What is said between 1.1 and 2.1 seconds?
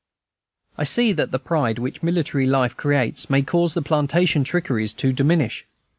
that the pride which